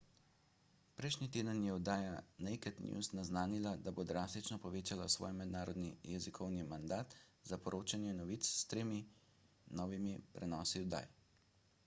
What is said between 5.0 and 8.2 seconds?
svoj mednarodni jezikovni mandat za poročanje